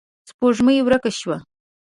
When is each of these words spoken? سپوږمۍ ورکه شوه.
سپوږمۍ 0.29 0.77
ورکه 0.83 1.11
شوه. 1.19 1.37